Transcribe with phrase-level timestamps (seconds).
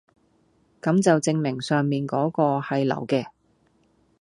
[0.81, 3.27] 咁就證明上面嗰個係流嘅